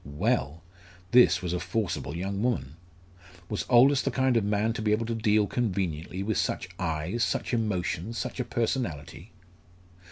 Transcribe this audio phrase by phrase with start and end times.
[0.03, 0.63] Well!
[1.11, 2.75] this was a forcible young woman:
[3.49, 7.23] was Aldous the kind of man to be able to deal conveniently with such eyes,
[7.23, 9.31] such emotions, such a personality?